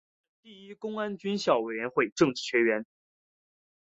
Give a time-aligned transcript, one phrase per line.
[0.01, 0.03] 曾任
[0.57, 1.61] 第一公安军学校
[2.15, 2.87] 政治委员。